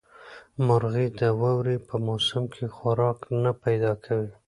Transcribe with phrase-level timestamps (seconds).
[0.67, 4.29] مرغۍ د واورې په موسم کې خوراک نه پیدا کوي.